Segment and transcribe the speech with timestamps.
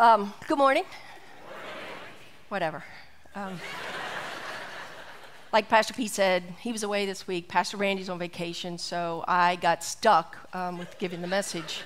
[0.00, 0.84] Um, good morning.
[2.48, 2.82] Whatever.
[3.34, 3.60] Um,
[5.52, 7.48] like Pastor Pete said, he was away this week.
[7.48, 11.82] Pastor Randy's on vacation, so I got stuck um, with giving the message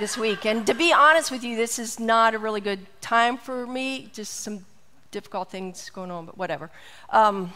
[0.00, 0.44] this week.
[0.44, 4.10] And to be honest with you, this is not a really good time for me.
[4.12, 4.66] Just some
[5.12, 6.68] difficult things going on, but whatever.
[7.10, 7.52] Um,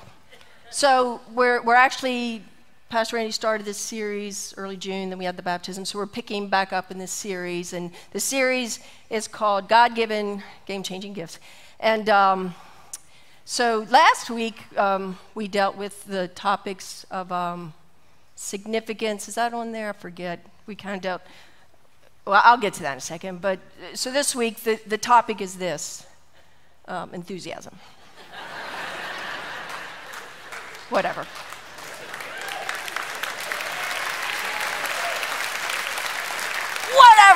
[0.70, 2.45] so we're, we're actually
[2.89, 5.85] Pastor Randy started this series early June, then we had the baptism.
[5.85, 7.73] So we're picking back up in this series.
[7.73, 8.79] And the series
[9.11, 11.39] is called God Given Game Changing Gifts.
[11.81, 12.55] And um,
[13.44, 17.75] so last week um, we dealt with the topics of um,
[18.36, 19.29] significance.
[19.29, 19.89] Is that on there?
[19.89, 20.46] I forget.
[20.66, 21.22] We kind of dealt.
[22.27, 23.41] Well, I'll get to that in a second.
[23.41, 23.58] But
[23.94, 26.07] so this week the, the topic is this
[26.86, 27.75] um, enthusiasm.
[30.91, 31.27] Whatever.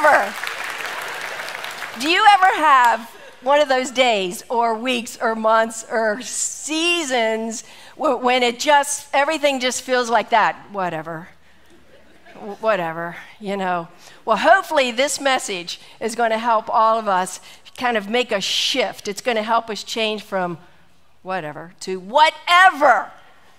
[0.00, 0.32] Whatever.
[1.98, 3.10] Do you ever have
[3.42, 7.64] one of those days or weeks or months or seasons
[7.96, 10.55] when it just, everything just feels like that?
[10.70, 11.30] Whatever.
[12.60, 13.88] Whatever, you know.
[14.24, 17.40] Well, hopefully, this message is going to help all of us
[17.77, 19.08] kind of make a shift.
[19.08, 20.58] It's going to help us change from
[21.22, 23.10] whatever to whatever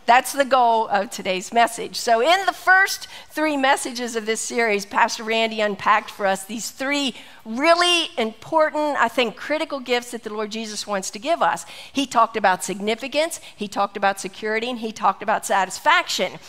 [0.09, 1.95] that's the goal of today's message.
[1.95, 6.71] So, in the first three messages of this series, Pastor Randy unpacked for us these
[6.71, 7.13] three
[7.45, 11.63] really important, I think, critical gifts that the Lord Jesus wants to give us.
[11.93, 16.39] He talked about significance, he talked about security, and he talked about satisfaction.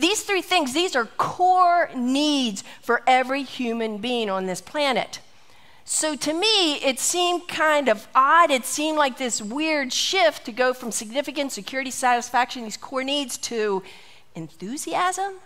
[0.00, 5.20] These three things, these are core needs for every human being on this planet.
[5.90, 8.50] So to me, it seemed kind of odd.
[8.50, 13.38] It seemed like this weird shift to go from significant security, satisfaction, these core needs
[13.38, 13.82] to
[14.34, 15.36] enthusiasm.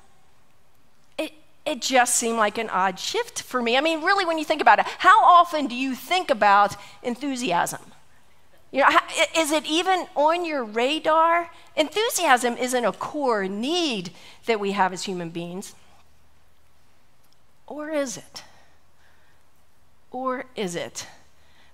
[1.17, 1.33] It,
[1.65, 3.77] it just seemed like an odd shift for me.
[3.77, 7.93] I mean, really, when you think about it, how often do you think about enthusiasm?
[8.73, 8.89] You know,
[9.39, 11.51] is it even on your radar?
[11.77, 14.11] Enthusiasm isn't a core need
[14.47, 15.77] that we have as human beings.
[17.69, 18.43] Or is it?
[20.13, 21.07] Or is it?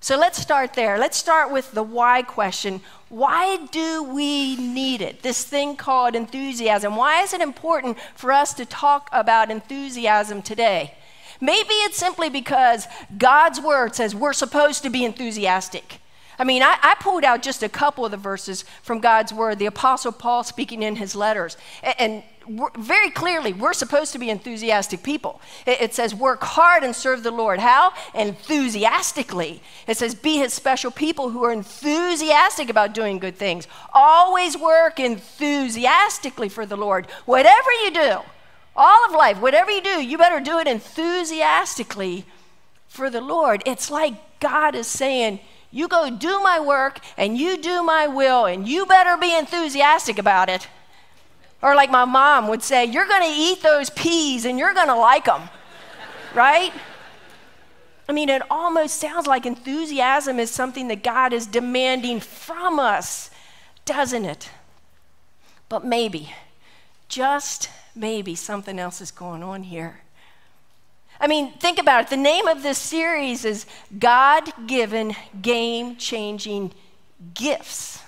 [0.01, 0.97] So let's start there.
[0.97, 2.81] Let's start with the why question.
[3.09, 5.23] Why do we need it?
[5.23, 6.95] This thing called enthusiasm.
[6.95, 10.95] Why is it important for us to talk about enthusiasm today?
[11.41, 16.01] Maybe it's simply because God's word says we're supposed to be enthusiastic.
[16.39, 19.59] I mean, I, I, pulled out just a couple of the verses from God's word,
[19.59, 21.57] the Apostle Paul speaking in his letters.
[21.83, 22.23] And, and
[22.79, 25.41] very clearly, we're supposed to be enthusiastic people.
[25.67, 27.59] It, it, says, work hard and serve the Lord.
[27.59, 27.93] How?
[28.15, 29.61] Enthusiastically.
[29.87, 33.67] It says, be his special people who are enthusiastic about doing good things.
[33.93, 37.07] Always work enthusiastically for the Lord.
[37.27, 38.19] Whatever you do,
[38.77, 42.25] all of life, whatever you do, you better do it enthusiastically
[42.87, 43.63] for the Lord.
[43.67, 45.41] It's like God is saying,
[45.71, 50.19] you go do my work and you do my will, and you better be enthusiastic
[50.19, 50.69] about it.
[51.61, 54.89] Or, like my mom would say, you're going to eat those peas and you're going
[54.89, 55.49] to like them,
[56.35, 56.73] right?
[58.09, 63.31] I mean, it almost sounds like enthusiasm is something that God is demanding from us,
[63.85, 64.51] doesn't it?
[65.69, 66.33] But maybe,
[67.09, 70.01] just maybe, something else is going on here.
[71.21, 72.11] I mean, think about it.
[72.11, 73.67] The name of this series is
[73.99, 76.73] God given, game changing
[77.35, 78.03] gifts.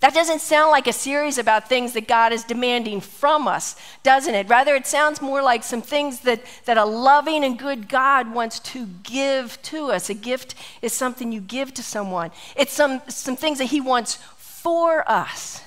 [0.00, 4.34] That doesn't sound like a series about things that God is demanding from us, doesn't
[4.34, 4.48] it?
[4.48, 8.60] Rather, it sounds more like some things that, that a loving and good God wants
[8.60, 10.10] to give to us.
[10.10, 14.16] A gift is something you give to someone, it's some, some things that He wants
[14.36, 15.62] for us.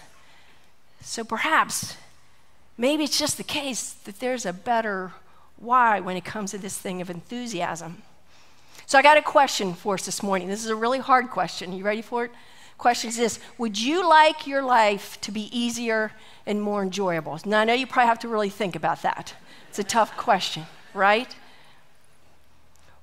[1.01, 1.97] So perhaps,
[2.77, 5.11] maybe it's just the case that there's a better
[5.59, 8.01] why when it comes to this thing of enthusiasm.
[8.85, 10.47] So I got a question for us this morning.
[10.47, 11.73] This is a really hard question.
[11.73, 12.31] You ready for it?
[12.77, 16.11] Question is this Would you like your life to be easier
[16.45, 17.39] and more enjoyable?
[17.45, 19.35] Now, I know you probably have to really think about that.
[19.67, 21.35] It's a tough question, right?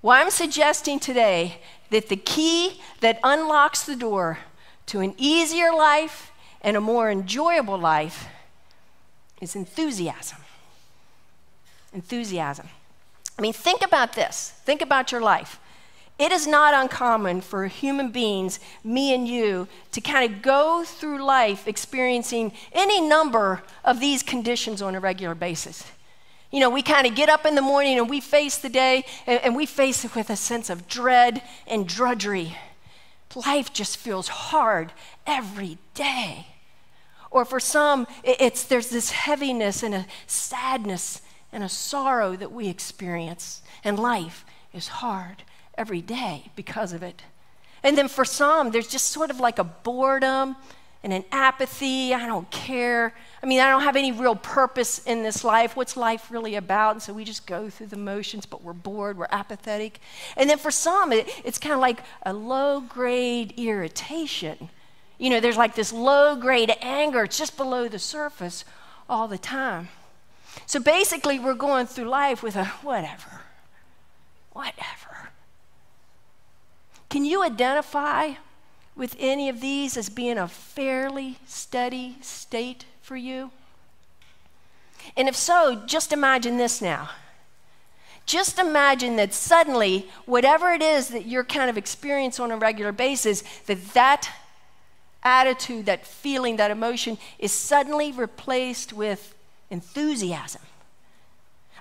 [0.03, 1.61] Well, I'm suggesting today
[1.91, 4.39] that the key that unlocks the door
[4.87, 6.33] to an easier life
[6.63, 8.27] and a more enjoyable life
[9.41, 10.39] is enthusiasm
[11.97, 12.69] enthusiasm.
[13.39, 14.53] I mean, think about this.
[14.65, 15.59] Think about your life.
[16.19, 21.23] It is not uncommon for human beings, me and you, to kind of go through
[21.25, 25.85] life experiencing any number of these conditions on a regular basis.
[26.51, 29.05] You know, we kind of get up in the morning and we face the day
[29.27, 32.57] and, and we face it with a sense of dread and drudgery.
[33.35, 34.93] Life just feels hard
[35.27, 36.47] every day.
[37.31, 41.21] Or for some, it's, there's this heaviness and a sadness
[41.57, 43.63] and a sorrow that we experience.
[43.83, 44.45] And life
[44.75, 45.43] is hard
[45.77, 47.23] every day because of it.
[47.83, 50.57] And then for some, there's just sort of like a boredom
[51.03, 52.13] and an apathy.
[52.13, 53.15] I don't care.
[53.43, 55.77] I mean, I don't have any real purpose in this life.
[55.77, 56.97] What's life really about?
[56.97, 60.01] And so we just go through the motions, but we're bored, we're apathetic.
[60.37, 64.69] And then for some, it, it's kind of like a low grade irritation.
[65.17, 68.67] You know, there's like this low grade anger, it's just below the surface
[69.09, 69.89] all the time.
[70.65, 73.43] So basically, we're going through life with a whatever,
[74.53, 75.31] whatever.
[77.11, 78.33] Can you identify
[78.97, 83.51] with any of these as being a fairly steady state for you?
[85.17, 87.11] And if so, just imagine this now.
[88.25, 92.91] Just imagine that suddenly, whatever it is that you're kind of experiencing on a regular
[92.91, 94.29] basis, that that
[95.23, 99.36] attitude, that feeling, that emotion is suddenly replaced with
[99.71, 100.63] enthusiasm.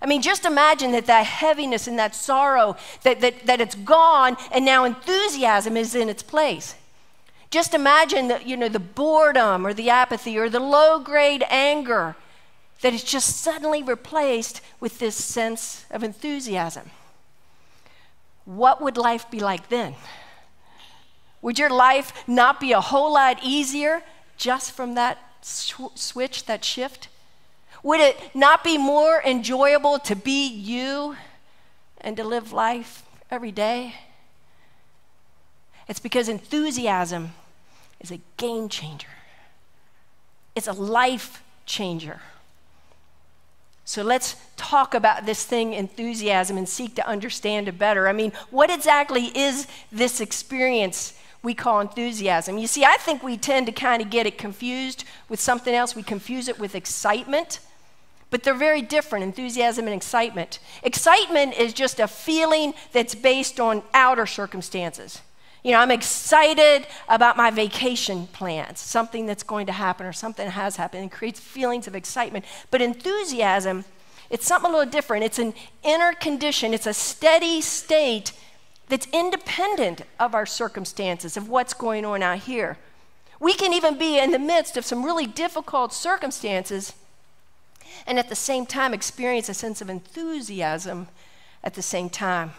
[0.02, 4.38] I mean, just imagine that that heaviness and that sorrow, that, that, that it's gone,
[4.52, 6.76] and now enthusiasm is in its place.
[7.50, 12.16] Just imagine that, you know, the boredom or the apathy or the low grade anger
[12.82, 16.92] that is just suddenly replaced with this sense of enthusiasm.
[18.44, 19.96] What would life be like then?
[21.42, 24.04] Would your life not be a whole lot easier
[24.38, 27.08] just from that sw- switch, that shift?
[27.86, 31.18] Would it not be more enjoyable to be you
[32.02, 33.94] and to live life every day?
[35.88, 37.34] It's because enthusiasm
[38.00, 39.14] is a game changer,
[40.56, 42.22] it's a life changer.
[43.88, 48.08] So let's talk about this thing, enthusiasm, and seek to understand it better.
[48.08, 52.58] I mean, what exactly is this experience we call enthusiasm?
[52.58, 55.96] You see, I think we tend to kind of get it confused with something else.
[55.96, 57.60] We confuse it with excitement.
[58.36, 60.60] But they're very different enthusiasm and excitement.
[60.84, 65.22] Excitement is just a feeling that's based on outer circumstances.
[65.64, 70.50] You know, I'm excited about my vacation plans, something that's going to happen or something
[70.50, 72.44] has happened, and creates feelings of excitement.
[72.72, 73.86] But enthusiasm,
[74.30, 75.24] it's something a little different.
[75.24, 78.34] It's an inner condition, it's a steady state
[78.90, 82.78] that's independent of our circumstances, of what's going on out here.
[83.40, 86.92] We can even be in the midst of some really difficult circumstances
[88.06, 91.08] and at the same time experience a sense of enthusiasm
[91.64, 92.54] at the same time.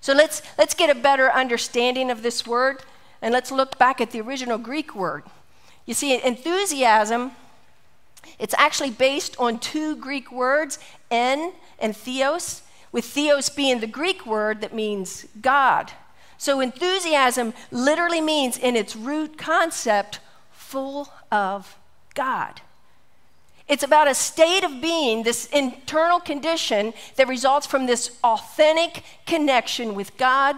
[0.00, 2.82] So let's, let's get a better understanding of this word
[3.22, 5.24] and let's look back at the original Greek word.
[5.86, 7.32] You see, enthusiasm,
[8.38, 10.78] it's actually based on two Greek words,
[11.10, 12.62] en and theos,
[12.92, 15.92] with theos being the Greek word that means God.
[16.36, 20.20] So enthusiasm literally means, in its root concept,
[20.50, 21.78] full of
[22.14, 22.60] God.
[23.66, 29.94] It's about a state of being, this internal condition that results from this authentic connection
[29.94, 30.56] with God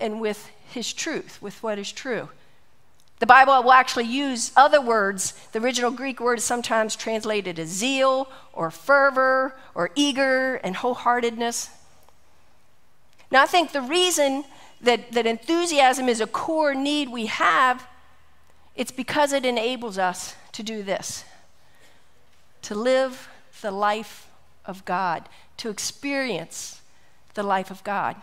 [0.00, 2.28] and with His truth, with what is true.
[3.20, 5.34] The Bible will actually use other words.
[5.52, 11.70] The original Greek word is sometimes translated as zeal or fervor or eager and wholeheartedness.
[13.30, 14.44] Now, I think the reason
[14.80, 17.86] that, that enthusiasm is a core need we have,
[18.76, 21.24] it's because it enables us to do this
[22.68, 23.30] to live
[23.62, 24.28] the life
[24.66, 25.26] of God,
[25.56, 26.82] to experience
[27.32, 28.14] the life of God.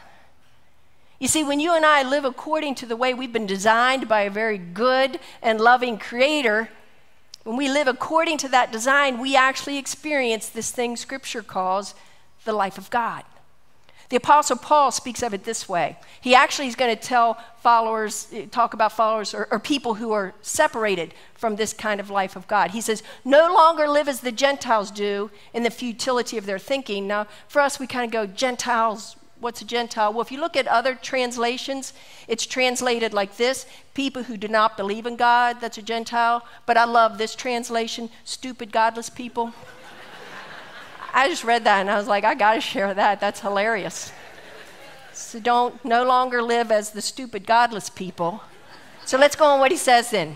[1.18, 4.22] You see, when you and I live according to the way we've been designed by
[4.22, 6.70] a very good and loving Creator,
[7.44, 11.96] when we live according to that design, we actually experience this thing Scripture calls
[12.44, 13.24] the life of God.
[14.10, 15.98] The Apostle Paul speaks of it this way.
[16.22, 20.12] He actually is going to tell followers, eh, talk about followers or, or, people who
[20.12, 22.72] are separated from this kind of life of God.
[22.72, 27.08] He says, No longer live as the Gentiles do in the futility of their thinking.
[27.08, 30.14] Now, for us, we kind of go, Gentiles, what's a Gentile?
[30.14, 31.94] Well, if you look at other translations,
[32.28, 36.46] it's translated like this people who do not believe in God, that's a Gentile.
[36.66, 39.54] But I love this translation stupid, godless people.
[41.16, 43.22] I just read that and I was like, I got to share that.
[43.22, 44.12] That's hilarious.
[45.14, 48.44] So don't no longer live as the stupid, godless people.
[49.06, 50.36] So let's go on what he says then.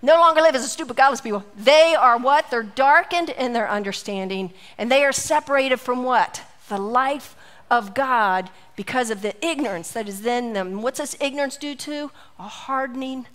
[0.00, 1.44] No longer live as the stupid, godless people.
[1.56, 2.48] They are what?
[2.48, 6.42] They're darkened in their understanding, and they are separated from what?
[6.68, 7.34] The life
[7.68, 10.82] of God because of the ignorance that is in them.
[10.82, 12.12] What's this ignorance due to?
[12.38, 13.26] A hardening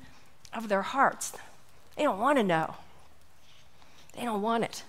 [0.54, 1.34] of their hearts.
[1.98, 2.76] They don't want to know,
[4.16, 4.84] they don't want it.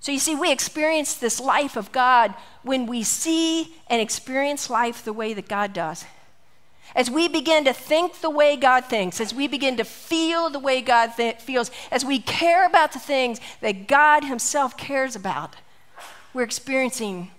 [0.00, 5.04] So you see, we experience this life of God when we see and experience life
[5.04, 6.04] the way that God does.
[6.94, 10.58] As we begin to think the way God thinks, as we begin to feel the
[10.58, 15.56] way God th- feels, as we care about the things that God Himself cares about,
[16.32, 17.30] we're experiencing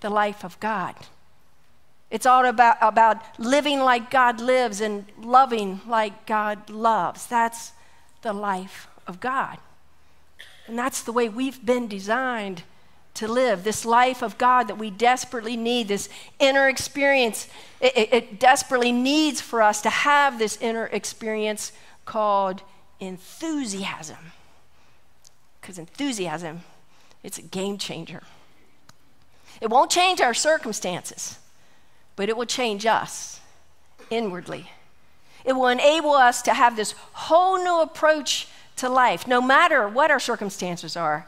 [0.00, 0.94] the life of God.
[2.10, 7.26] It's all about, about living like God lives and loving like God loves.
[7.26, 7.72] That's
[8.22, 9.58] the life of God.
[10.70, 12.62] And that's the way we've been designed
[13.14, 13.64] to live.
[13.64, 16.08] This life of God that we desperately need, this
[16.38, 17.48] inner experience,
[17.80, 21.72] it, it, it desperately needs for us to have this inner experience
[22.04, 22.62] called
[23.00, 24.30] enthusiasm.
[25.60, 26.60] Because enthusiasm,
[27.24, 28.22] it's a game changer.
[29.60, 31.40] It won't change our circumstances,
[32.14, 33.40] but it will change us
[34.08, 34.70] inwardly.
[35.44, 38.46] It will enable us to have this whole new approach
[38.80, 41.26] to life, no matter what our circumstances are.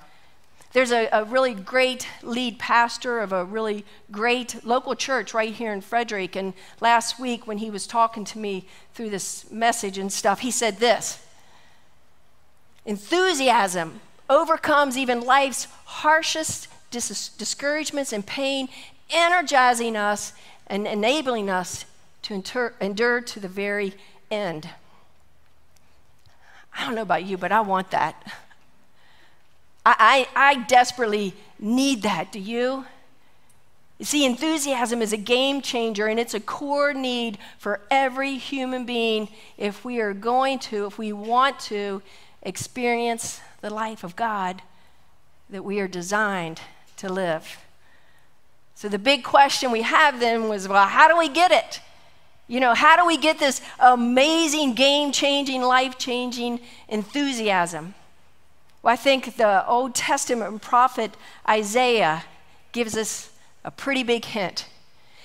[0.73, 5.73] There's a, a, really great lead pastor of a really great local church right here
[5.73, 6.35] in Frederick.
[6.35, 10.51] And last week, when he was talking to me through this message and stuff, he
[10.51, 11.23] said this
[12.87, 18.69] Enthusiasm overcomes even life's harshest dis- discouragements and pain,
[19.11, 20.33] energizing us
[20.67, 21.85] and enabling us
[22.23, 23.93] to endure, endure to the very
[24.31, 24.71] end.
[26.77, 28.23] I don't know about you, but I want that.
[29.85, 32.33] I, I, I desperately need that.
[32.33, 32.87] Do you?
[33.99, 38.85] You see, enthusiasm is a game changer and it's a core need for every human
[38.85, 42.03] being if we are going to, if we want to
[42.43, 44.63] experience the life of God
[45.51, 46.61] that we are designed
[46.97, 47.59] to live.
[48.75, 51.81] So the big question we have then was well, how do we get it?
[52.49, 57.95] You know, how do we get this amazing, game changing, life changing enthusiasm?
[58.83, 61.13] Well, I think the Old Testament prophet
[61.49, 62.25] Isaiah
[62.73, 63.31] gives us
[63.65, 64.67] a pretty big hint.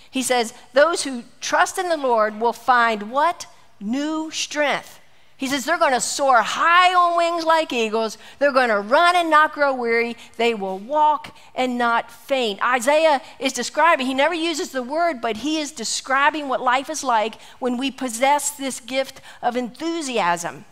[0.09, 3.47] He says, Those who trust in the Lord will find what?
[3.79, 4.99] New strength.
[5.37, 8.17] He says they're going to soar high on wings like eagles.
[8.39, 10.17] They're going to run and not grow weary.
[10.35, 12.59] They will walk and not faint.
[12.63, 17.03] Isaiah is describing, he never uses the word, but he is describing what life is
[17.03, 20.65] like when we possess this gift of enthusiasm.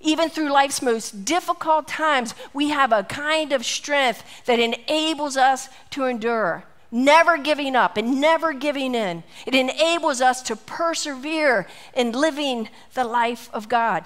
[0.00, 5.68] Even through life's most difficult times, we have a kind of strength that enables us
[5.90, 9.22] to endure never giving up and never giving in.
[9.46, 14.04] It enables us to persevere in living the life of God.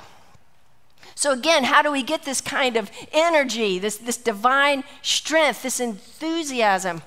[1.15, 5.79] So, again, how do we get this kind of energy, this, this divine strength, this
[5.81, 7.03] enthusiasm?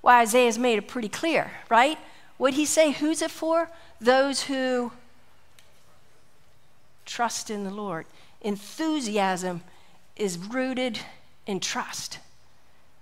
[0.00, 1.98] Why Well, Isaiah's made it pretty clear, right?
[2.38, 2.92] What'd he say?
[2.92, 3.70] Who's it for?
[4.00, 4.92] Those who
[7.04, 8.06] trust in the Lord.
[8.40, 9.62] Enthusiasm
[10.16, 11.00] is rooted
[11.46, 12.18] in trust.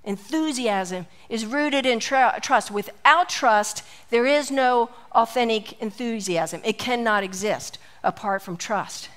[0.05, 2.71] Enthusiasm is rooted in tr- trust.
[2.71, 6.61] Without trust, there is no authentic enthusiasm.
[6.65, 9.11] It cannot exist apart from trust.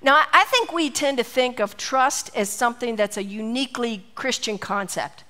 [0.00, 4.56] Now, I think we tend to think of trust as something that's a uniquely Christian
[4.56, 5.24] concept.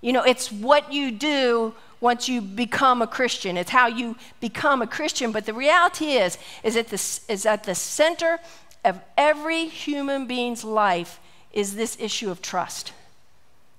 [0.00, 3.56] You know, it's what you do once you become a Christian.
[3.56, 5.32] It's how you become a Christian.
[5.32, 8.38] But the reality is, is that the, is at the center
[8.84, 11.18] of every human being's life
[11.52, 12.92] is this issue of trust.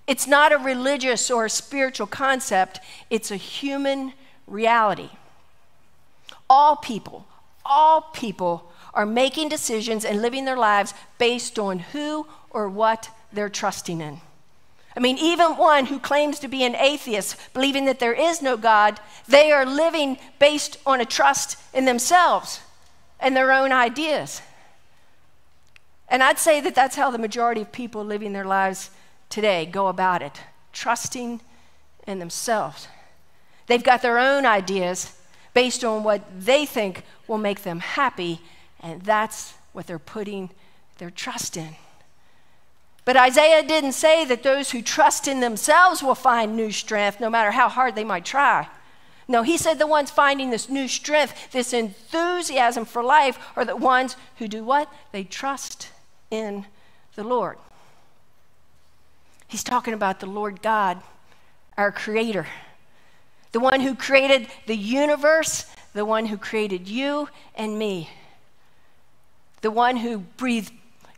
[0.08, 4.14] It's not a religious or a spiritual concept, it's a human
[4.46, 5.10] reality.
[6.50, 7.26] All people,
[7.66, 13.50] all people are making decisions and living their lives based on who or what they're
[13.50, 14.22] trusting in.
[14.96, 18.56] I mean, even one who claims to be an atheist, believing that there is no
[18.56, 22.62] God, they are living based on a trust in themselves
[23.20, 24.42] and their own ideas.
[26.08, 28.90] And I'd say that that's how the majority of people living their lives
[29.30, 30.42] today go about it,
[30.74, 31.42] trusting
[32.08, 32.88] in themselves.
[33.68, 35.18] They've got their own ideas
[35.54, 38.42] based on what they think will make them happy,
[38.80, 40.52] and that's what they're putting
[40.98, 41.76] their trust in.
[43.06, 47.30] But Isaiah didn't say that those who trust in themselves will find new strength no
[47.30, 48.68] matter how hard they might try.
[49.28, 53.76] No, he said the ones finding this new strength, this enthusiasm for life, are the
[53.76, 54.92] ones who do what?
[55.12, 55.90] They trust
[56.30, 56.66] in
[57.16, 57.58] the Lord.
[59.48, 61.02] He's talking about the Lord God,
[61.78, 62.48] our Creator,
[63.52, 68.10] the one who created the universe, the one who created you and me,
[69.62, 70.74] the one who breathed,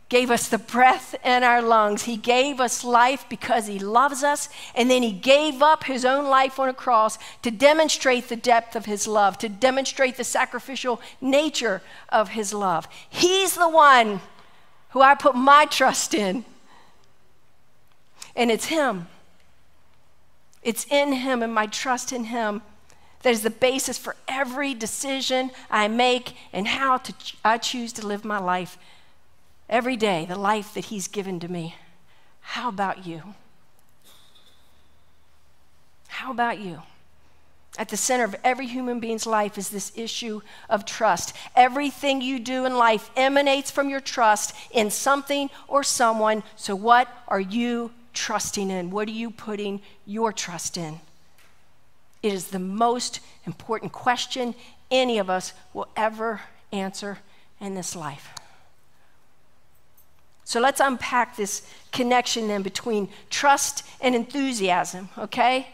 [0.08, 2.04] gave us the breath in our lungs.
[2.04, 6.26] He gave us life because He loves us, and then He gave up His own
[6.26, 11.00] life on a cross to demonstrate the depth of His love, to demonstrate the sacrificial
[11.20, 12.88] nature of His love.
[13.10, 14.20] He's the one
[14.90, 16.44] who I put my trust in.
[18.38, 19.08] And it's Him.
[20.62, 22.62] It's in Him and my trust in Him
[23.22, 27.92] that is the basis for every decision I make and how to ch- I choose
[27.94, 28.78] to live my life
[29.68, 31.74] every day, the life that He's given to me.
[32.40, 33.34] How about you?
[36.06, 36.82] How about you?
[37.76, 41.34] At the center of every human being's life is this issue of trust.
[41.56, 46.44] Everything you do in life emanates from your trust in something or someone.
[46.56, 48.90] So, what are you trusting in?
[48.90, 51.00] What are you putting your trust in?
[52.22, 54.54] It is the most important question
[54.90, 56.40] any of us will ever
[56.72, 57.18] answer
[57.60, 58.30] in this life.
[60.44, 65.68] So let's unpack this connection then between trust and enthusiasm, okay?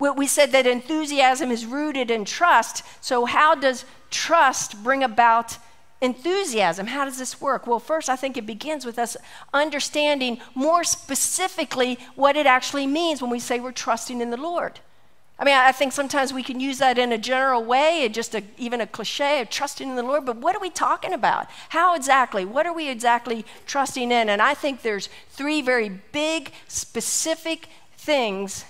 [0.00, 2.82] We said that enthusiasm is rooted in trust.
[3.00, 5.58] So, how does trust bring about
[6.00, 6.86] enthusiasm?
[6.86, 7.66] How does this work?
[7.66, 9.16] Well, first, I think it begins with us
[9.52, 14.80] understanding more specifically what it actually means when we say we're trusting in the Lord.
[15.38, 18.42] I mean, I think sometimes we can use that in a general way, just a,
[18.58, 21.46] even a cliche of trusting in the Lord, but what are we talking about?
[21.70, 22.44] How exactly?
[22.44, 24.28] What are we exactly trusting in?
[24.28, 28.66] And I think there's three very big, specific things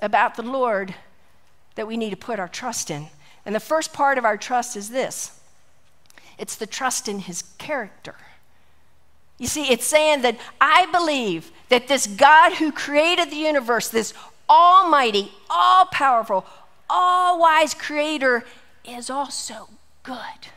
[0.00, 0.94] about the Lord
[1.74, 3.08] that we need to put our trust in.
[3.44, 5.37] And the first part of our trust is this
[6.38, 8.14] it's the trust in his character.
[9.38, 14.14] You see, it's saying that I believe that this God who created the universe, this
[14.48, 16.44] almighty, all powerful,
[16.90, 18.44] all wise creator,
[18.84, 19.68] is also
[20.02, 20.48] good.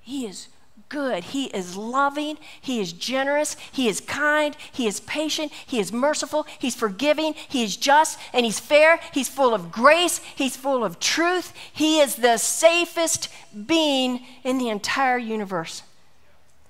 [0.00, 0.48] He is
[0.92, 1.24] good.
[1.24, 2.36] He is loving.
[2.60, 3.56] He is generous.
[3.72, 4.54] He is kind.
[4.70, 5.50] He is patient.
[5.66, 6.46] He is merciful.
[6.58, 7.34] He's forgiving.
[7.48, 9.00] He is just and he's fair.
[9.12, 10.18] He's full of grace.
[10.36, 11.54] He's full of truth.
[11.72, 13.30] He is the safest
[13.66, 15.82] being in the entire universe.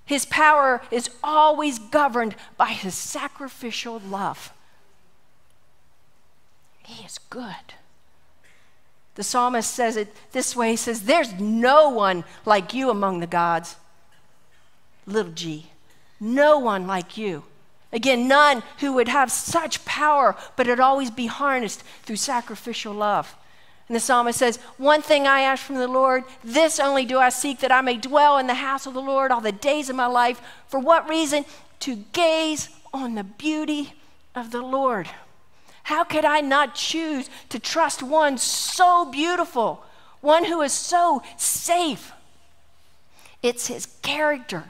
[0.04, 4.52] His power is always governed by his sacrificial love.
[6.84, 7.74] He is good.
[9.16, 13.26] The psalmist says it this way He says, There's no one like you among the
[13.26, 13.76] gods
[15.06, 15.70] little g.
[16.20, 17.44] No one like you.
[17.92, 23.36] Again, none who would have such power, but it'd always be harnessed through sacrificial love.
[23.88, 27.28] And the psalmist says, One thing I ask from the Lord, this only do I
[27.28, 29.96] seek, that I may dwell in the house of the Lord all the days of
[29.96, 30.40] my life.
[30.68, 31.44] For what reason?
[31.80, 33.92] To gaze on the beauty
[34.34, 35.10] of the Lord.
[35.84, 39.84] How could I not choose to trust one so beautiful,
[40.20, 42.12] one who is so safe?
[43.42, 44.64] It's his character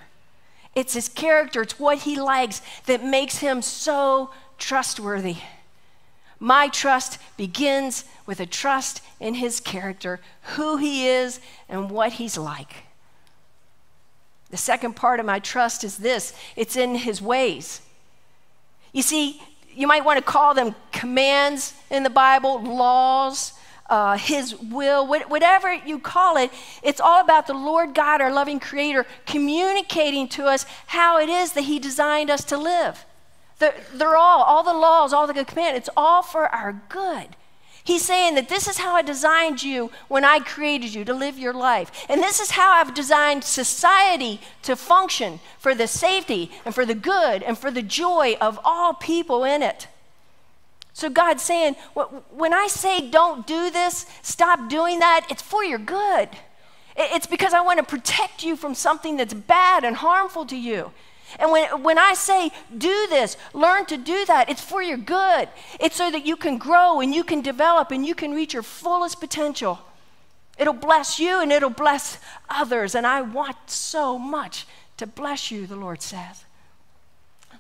[0.75, 5.37] it's his character, it's what he likes that makes him so trustworthy.
[6.39, 10.21] My trust begins with a trust in his character,
[10.57, 12.85] who he is, and what he's like.
[14.51, 17.81] The second part of my trust is this it's in his ways.
[18.93, 19.41] You see,
[19.75, 23.53] you might want to call them commands in the Bible, laws,
[23.93, 26.51] uh, His will, whatever you call it,
[26.83, 31.53] it's all about the Lord God, our loving Creator, communicating to us how it is
[31.53, 33.05] that He designed us to live.
[33.59, 37.37] They're, they're all, all the laws, all the good commands, it's all for our good.
[37.85, 41.39] He's saying that this is how I designed you when I created you to live
[41.39, 42.07] your life.
[42.09, 46.95] And this is how I've designed society to function for the safety and for the
[46.95, 49.87] good and for the joy of all people in it.
[50.95, 51.77] So God's saying,
[52.31, 56.29] when I say don't do this, stop doing that, it's for your good.
[56.97, 60.93] It's because I want to protect you from something that's bad and harmful to you.
[61.39, 65.49] And when, when I say do this, learn to do that, it's for your good.
[65.81, 68.63] It's so that you can grow and you can develop and you can reach your
[68.63, 69.79] fullest potential.
[70.59, 72.19] It'll bless you and it'll bless
[72.51, 72.95] others.
[72.95, 74.67] And I want so much
[74.99, 76.45] to bless you, the Lord says.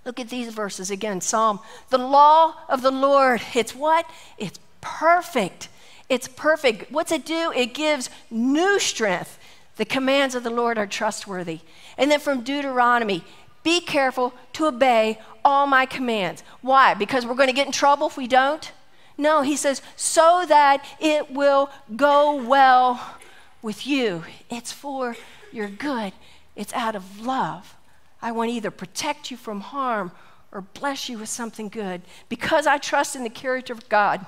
[0.04, 1.60] Look at these verses again Psalm.
[1.90, 4.08] The law of the Lord, it's what?
[4.38, 5.68] It's perfect.
[6.08, 6.90] It's perfect.
[6.90, 7.52] What's it do?
[7.54, 9.38] It gives new strength.
[9.76, 11.60] The commands of the Lord are trustworthy.
[11.96, 13.24] And then from Deuteronomy,
[13.62, 16.42] be careful to obey all my commands.
[16.60, 16.94] Why?
[16.94, 18.72] Because we're going to get in trouble if we don't?
[19.16, 23.16] No, he says, so that it will go well
[23.60, 24.24] with you.
[24.50, 25.16] It's for
[25.52, 26.12] your good,
[26.56, 27.76] it's out of love.
[28.22, 30.12] I want to either protect you from harm
[30.52, 32.02] or bless you with something good.
[32.28, 34.24] Because I trust in the character of God,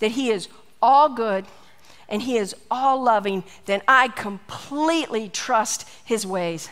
[0.00, 0.48] that He is
[0.82, 1.46] all good
[2.08, 6.68] and He is all loving, then I completely trust His ways.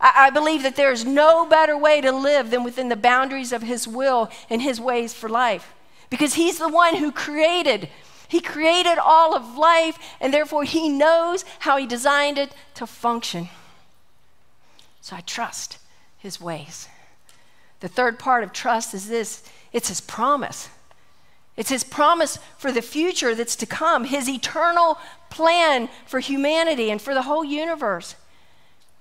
[0.00, 3.52] I, I believe that there is no better way to live than within the boundaries
[3.52, 5.74] of His will and His ways for life.
[6.08, 7.88] Because He's the one who created.
[8.28, 13.48] He created all of life, and therefore He knows how He designed it to function.
[15.10, 15.78] So I trust
[16.18, 16.86] his ways.
[17.80, 19.42] The third part of trust is this
[19.72, 20.68] it's his promise.
[21.56, 27.02] It's his promise for the future that's to come, his eternal plan for humanity and
[27.02, 28.14] for the whole universe.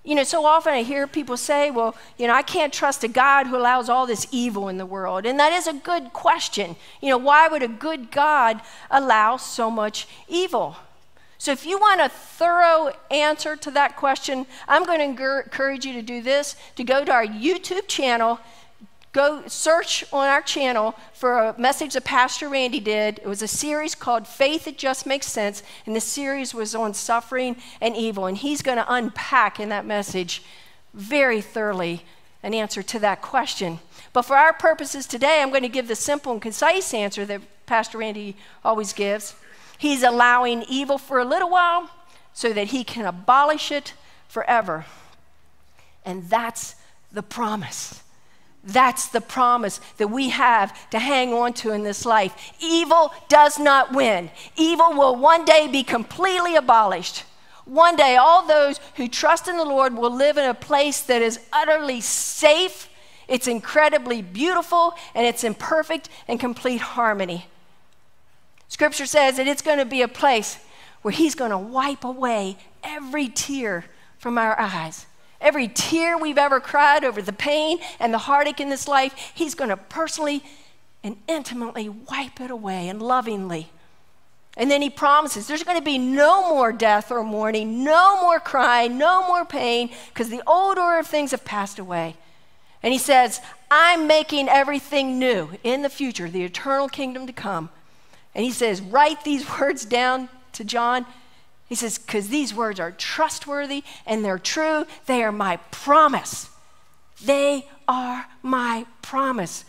[0.04, 3.08] You know, so often I hear people say, well, you know, I can't trust a
[3.08, 5.28] God who allows all this evil in the world.
[5.28, 6.76] And that is a good question.
[7.04, 10.76] You know, why would a good God allow so much evil?
[11.40, 15.94] So, if you want a thorough answer to that question, I'm going to encourage you
[15.94, 18.40] to do this to go to our YouTube channel
[19.12, 23.18] Go search on our channel for a message that Pastor Randy did.
[23.20, 26.94] It was a series called Faith It Just Makes Sense, and the series was on
[26.94, 28.28] suffering and evil.
[28.28, 30.44] And he's going to unpack in that message
[30.94, 32.06] very thoroughly
[32.44, 33.80] an answer to that question.
[34.14, 37.42] But for our purposes today, I'm going to give the simple and concise answer that
[37.66, 39.36] Pastor Randy always gives.
[39.80, 41.90] He's allowing evil for a little while
[42.34, 43.94] so that he can abolish it
[44.28, 44.86] forever.
[46.06, 46.76] And that's
[47.14, 48.04] the promise.
[48.62, 52.54] That's the promise that we have to hang on to in this life.
[52.60, 54.30] Evil does not win.
[54.58, 57.24] Evil will one day be completely abolished.
[57.64, 61.22] One day, all those who trust in the Lord will live in a place that
[61.22, 62.90] is utterly safe,
[63.30, 67.46] it's incredibly beautiful, and it's in perfect and complete harmony.
[68.70, 70.60] Scripture says that it's going to be a place
[71.02, 73.86] where He's going to wipe away every tear
[74.20, 75.08] from our eyes.
[75.42, 79.56] Every tear we've ever cried over the pain and the heartache in this life, He's
[79.56, 80.44] going to personally
[81.04, 83.70] and intimately wipe it away and lovingly.
[84.56, 88.40] And then He promises there's going to be no more death or mourning, no more
[88.40, 92.18] crying, no more pain, because the old order of things have passed away.
[92.84, 97.70] And He says, I'm making everything new in the future, the eternal kingdom to come.
[98.36, 101.06] And He says, write these words down to John
[101.70, 104.88] he says, because these words are trustworthy and they're true.
[105.06, 106.50] They are my promise.
[107.24, 109.66] They are my promise,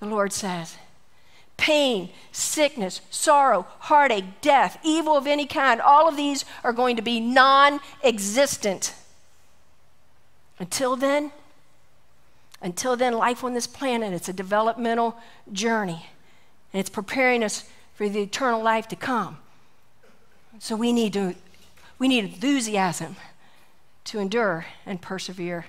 [0.00, 0.76] the Lord says.
[1.58, 7.02] Pain, sickness, sorrow, heartache, death, evil of any kind, all of these are going to
[7.02, 8.94] be non existent.
[10.58, 11.30] Until then,
[12.62, 15.16] until then, life on this planet, it's a developmental
[15.52, 16.06] journey.
[16.72, 19.38] And it's preparing us for the eternal life to come.
[20.58, 21.34] So we need to
[21.98, 23.16] we need enthusiasm
[24.04, 25.66] to endure and persevere.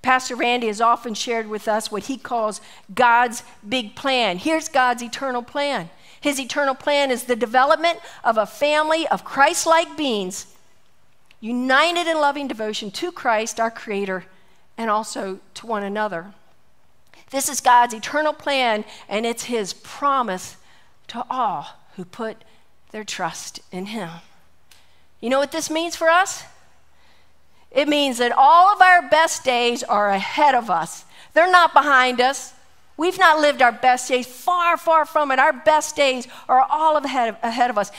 [0.00, 2.60] Pastor Randy has often shared with us what he calls
[2.94, 4.38] God's big plan.
[4.38, 5.90] Here's God's eternal plan.
[6.20, 10.46] His eternal plan is the development of a family of Christ like beings
[11.40, 14.24] united in loving devotion to Christ, our Creator,
[14.76, 16.32] and also to one another.
[17.30, 20.56] This is God's eternal plan, and it's His promise
[21.08, 22.38] to all who put
[22.90, 24.10] their trust in Him.
[25.20, 26.44] You know what this means for us?
[27.70, 32.20] It means that all of our best days are ahead of us, they're not behind
[32.20, 32.54] us.
[32.96, 35.38] We've not lived our best days, far, far from it.
[35.38, 37.92] Our best days are all ahead of, ahead of us.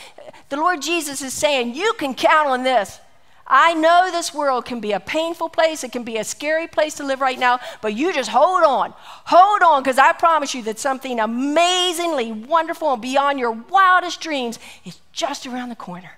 [0.50, 3.00] The Lord Jesus is saying, You can count on this.
[3.50, 6.94] I know this world can be a painful place, it can be a scary place
[6.96, 8.94] to live right now, but you just hold on.
[9.26, 14.60] Hold on, because I promise you that something amazingly wonderful and beyond your wildest dreams
[14.86, 16.12] is just around the corner.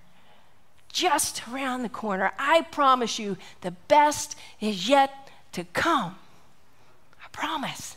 [0.91, 2.33] Just around the corner.
[2.37, 6.17] I promise you, the best is yet to come.
[7.23, 7.95] I promise.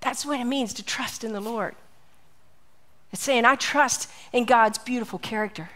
[0.00, 1.76] That's what it means to trust in the Lord.
[3.12, 5.70] It's saying, I trust in God's beautiful character.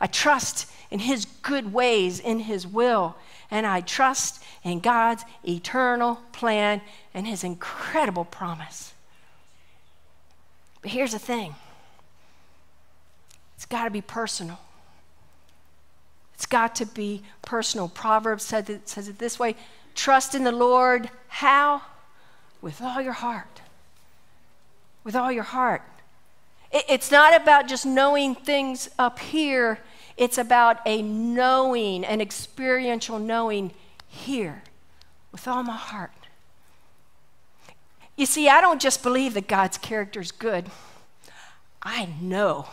[0.00, 3.16] I trust in His good ways, in His will,
[3.50, 6.80] and I trust in God's eternal plan
[7.14, 8.92] and His incredible promise.
[10.82, 11.54] But here's the thing
[13.56, 14.58] it's got to be personal.
[16.34, 17.88] It's got to be personal.
[17.88, 19.56] Proverbs says it, says it this way
[19.94, 21.10] trust in the Lord.
[21.28, 21.82] How?
[22.60, 23.62] With all your heart.
[25.02, 25.82] With all your heart.
[26.88, 29.80] It's not about just knowing things up here,
[30.16, 33.72] it's about a knowing, an experiential knowing
[34.08, 34.62] here
[35.32, 36.12] with all my heart.
[38.16, 40.70] You see, I don't just believe that God's character is good,
[41.82, 42.66] I know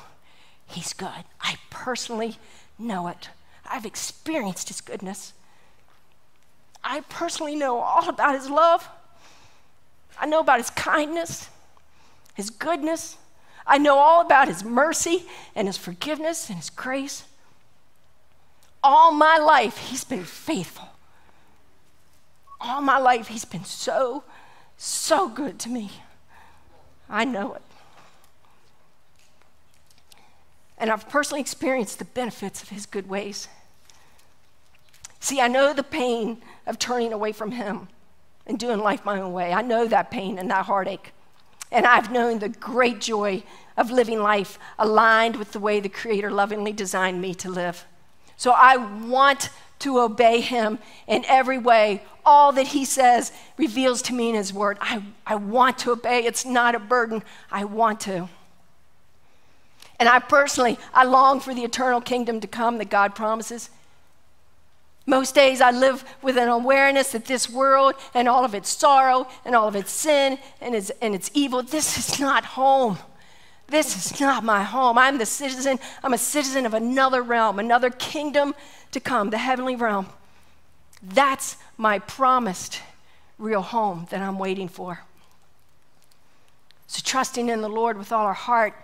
[0.65, 1.23] He's good.
[1.39, 2.37] I personally
[2.79, 3.29] know it.
[3.69, 5.33] I've experienced His goodness.
[6.83, 8.89] I personally know all about His love.
[10.19, 11.49] I know about His kindness,
[12.33, 13.17] His goodness,
[13.65, 17.23] I know all about His mercy and His forgiveness and His grace.
[18.83, 20.89] All my life, He's been faithful.
[22.59, 24.23] All my life, He's been so,
[24.77, 25.91] so good to me.
[27.09, 27.61] I know it.
[30.77, 33.47] And I've personally experienced the benefits of His good ways.
[35.21, 37.87] See, I know the pain of turning away from Him
[38.45, 39.53] and doing life my own way.
[39.53, 41.13] I know that pain and that heartache.
[41.73, 43.43] And I've known the great joy
[43.75, 47.85] of living life aligned with the way the Creator lovingly designed me to live.
[48.37, 52.03] So I want to obey him in every way.
[52.25, 54.77] All that he says reveals to me in his word.
[54.79, 56.23] I, I want to obey.
[56.25, 57.23] It's not a burden.
[57.51, 58.29] I want to.
[59.99, 63.69] And I personally, I long for the eternal kingdom to come that God promises.
[65.05, 69.27] Most days I live with an awareness that this world and all of its sorrow
[69.43, 72.97] and all of its sin and its, and its evil, this is not home.
[73.67, 74.97] This is not my home.
[74.97, 78.55] I'm the citizen, I'm a citizen of another realm, another kingdom
[78.91, 80.07] to come, the heavenly realm.
[81.01, 82.79] That's my promised
[83.37, 85.01] real home that I'm waiting for.
[86.87, 88.75] So, trusting in the Lord with all our heart,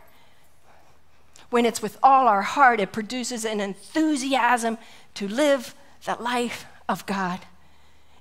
[1.49, 4.77] when it's with all our heart, it produces an enthusiasm
[5.15, 7.39] to live the life of God.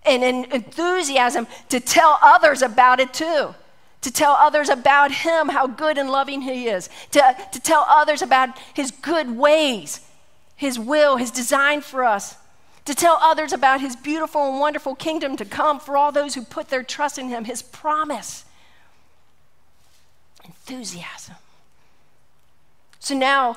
[0.05, 3.55] And an enthusiasm to tell others about it too.
[4.03, 6.89] To tell others about Him, how good and loving He is.
[7.13, 10.01] To, to tell others about His good ways,
[10.57, 12.37] His will, His design for us.
[12.85, 16.43] To tell others about His beautiful and wonderful kingdom to come for all those who
[16.43, 18.45] put their trust in Him, His promise.
[20.45, 21.35] Enthusiasm.
[23.01, 23.57] So now,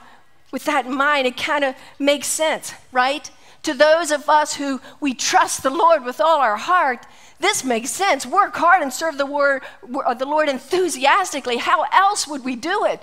[0.51, 3.29] with that in mind, it kind of makes sense, right?
[3.63, 7.05] To those of us who we trust the Lord with all our heart,
[7.39, 8.25] this makes sense.
[8.25, 9.63] Work hard and serve the, word,
[10.05, 11.57] uh, the Lord enthusiastically.
[11.57, 13.01] How else would we do it?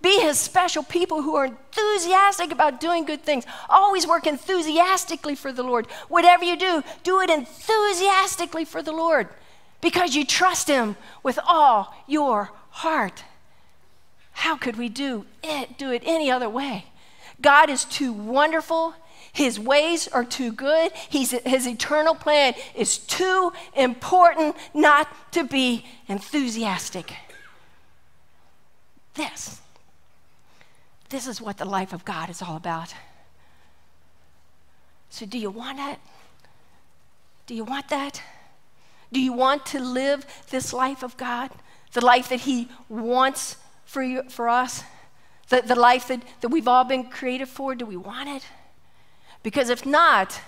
[0.00, 3.44] Be his special people who are enthusiastic about doing good things.
[3.68, 5.86] Always work enthusiastically for the Lord.
[6.08, 9.28] Whatever you do, do it enthusiastically for the Lord
[9.80, 13.24] because you trust him with all your heart.
[14.32, 16.86] How could we do it, do it any other way?
[17.40, 18.94] God is too wonderful
[19.38, 20.90] his ways are too good.
[21.08, 27.14] He's, his eternal plan is too important not to be enthusiastic.
[29.14, 29.60] This,
[31.10, 32.92] this is what the life of God is all about.
[35.08, 36.00] So, do you want that?
[37.46, 38.20] Do you want that?
[39.12, 41.50] Do you want to live this life of God?
[41.92, 44.82] The life that He wants for, you, for us?
[45.48, 47.76] The, the life that, that we've all been created for?
[47.76, 48.44] Do we want it?
[49.42, 50.40] Because if not,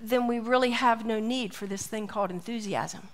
[0.00, 3.08] then we really have no need for this thing called enthusiasm.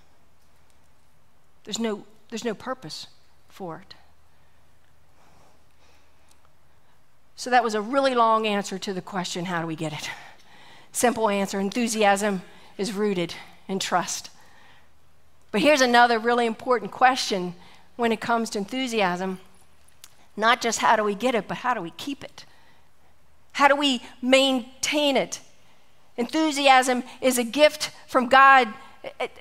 [1.63, 3.07] There's no, there's no purpose
[3.49, 3.95] for it.
[7.35, 10.09] So that was a really long answer to the question how do we get it?
[10.91, 12.41] Simple answer enthusiasm
[12.77, 13.35] is rooted
[13.67, 14.29] in trust.
[15.51, 17.53] But here's another really important question
[17.95, 19.39] when it comes to enthusiasm
[20.39, 22.45] not just how do we get it, but how do we keep it?
[23.59, 25.41] How do we maintain it?
[26.15, 28.69] Enthusiasm is a gift from God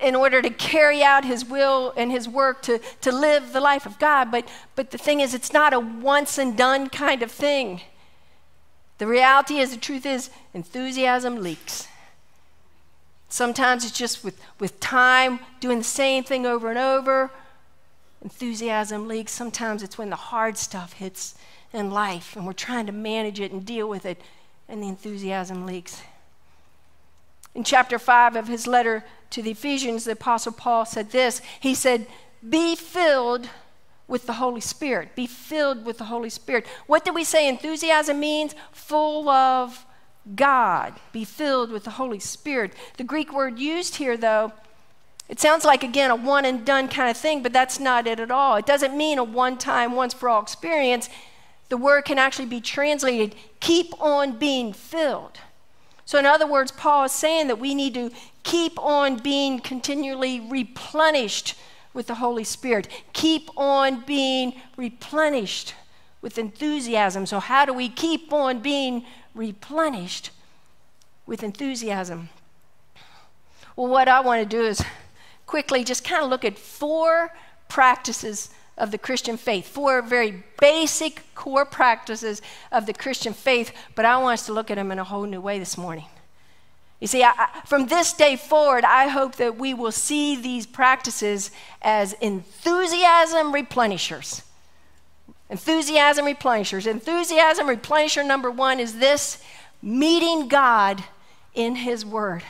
[0.02, 3.87] in order to carry out his will and his work to, to live the life
[3.87, 4.33] of God.
[4.33, 7.83] But, but the thing is, it's not a once and done kind of thing.
[8.98, 11.87] The reality is, the truth is, enthusiasm leaks.
[13.28, 17.31] Sometimes it's just with, with time, doing the same thing over and over.
[18.20, 19.31] Enthusiasm leaks.
[19.31, 21.37] Sometimes it's when the hard stuff hits
[21.72, 24.20] in life and we're trying to manage it and deal with it,
[24.68, 26.02] and the enthusiasm leaks.
[27.54, 31.74] In chapter 5 of his letter to the Ephesians, the Apostle Paul said this He
[31.74, 32.07] said,
[32.48, 33.48] Be filled
[34.07, 35.14] with the Holy Spirit.
[35.14, 36.66] Be filled with the Holy Spirit.
[36.87, 38.54] What did we say enthusiasm means?
[38.72, 39.85] Full of
[40.35, 40.94] God.
[41.12, 42.72] Be filled with the Holy Spirit.
[42.96, 44.52] The Greek word used here, though,
[45.28, 48.18] it sounds like, again, a one and done kind of thing, but that's not it
[48.18, 48.57] at all.
[48.57, 51.11] It doesn't mean a one time, once for all experience
[51.68, 55.38] the word can actually be translated keep on being filled.
[56.04, 58.11] So, in other words, Paul is saying that we need to
[58.42, 61.54] keep on being continually replenished
[61.92, 65.74] with the Holy Spirit, keep on being replenished
[66.22, 67.26] with enthusiasm.
[67.26, 69.04] So, how do we keep on being
[69.35, 70.31] replenished
[71.26, 72.31] with enthusiasm?
[73.76, 74.83] Well, what I want to do is
[75.46, 77.35] quickly just kind of look at four
[77.68, 82.41] practices of the Christian faith, four very basic core practices
[82.73, 85.25] of the Christian faith, but I want us to look at them in a whole
[85.25, 86.07] new way this morning.
[87.01, 90.67] You see, I, I, from this day forward, I hope that we will see these
[90.67, 91.51] practices
[91.83, 94.43] as enthusiasm replenishers.
[95.51, 96.87] Enthusiasm replenishers.
[96.87, 99.43] Enthusiasm replenisher number one is this
[99.83, 101.05] meeting God
[101.55, 102.43] in His Word.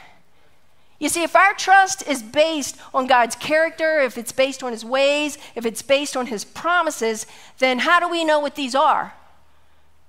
[0.99, 4.85] You see, if our trust is based on God's character, if it's based on His
[4.85, 7.27] ways, if it's based on His promises,
[7.59, 9.15] then how do we know what these are?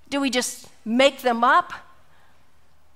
[0.09, 1.73] Do we just make them up?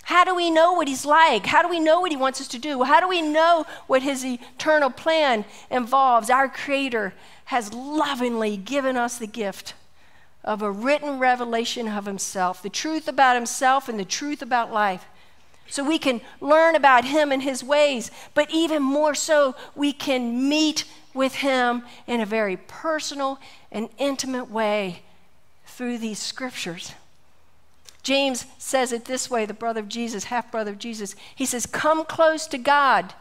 [0.04, 1.46] How do we know what He's like?
[1.46, 2.84] How do we know what He wants us to do?
[2.84, 6.32] How do we know what His eternal plan involves?
[6.32, 7.14] Our Creator
[7.46, 9.76] has lovingly given us the gift
[10.44, 15.06] of a written revelation of himself, the truth about himself and the truth about life.
[15.74, 20.48] So we can learn about him and his ways, but even more so, we can
[20.48, 23.40] meet with him in a very personal
[23.72, 25.02] and intimate way
[25.66, 26.94] through these scriptures.
[28.04, 31.16] James says it this way the brother of Jesus, half brother of Jesus.
[31.36, 33.16] He says, Come close to God,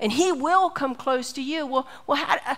[0.00, 1.66] and he will come close to you.
[1.66, 2.54] Well, well how, uh,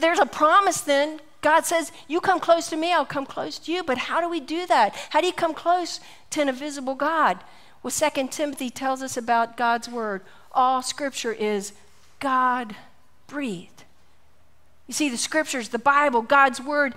[0.00, 1.20] there's a promise then.
[1.40, 3.84] God says, You come close to me, I'll come close to you.
[3.84, 4.96] But how do we do that?
[5.10, 7.38] How do you come close to an invisible God?
[7.82, 10.22] Well, Second Timothy tells us about God's word.
[10.52, 11.72] All scripture is
[12.20, 12.74] God
[13.26, 13.84] breathed.
[14.86, 16.94] You see, the scriptures, the Bible, God's word,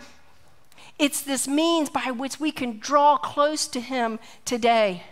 [0.98, 5.04] it's this means by which we can draw close to Him today.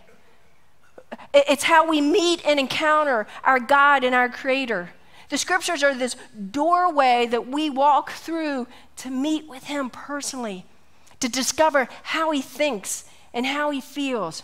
[1.34, 4.90] It's how we meet and encounter our God and our Creator.
[5.28, 6.16] The scriptures are this
[6.50, 10.64] doorway that we walk through to meet with Him personally,
[11.20, 14.42] to discover how He thinks and how He feels.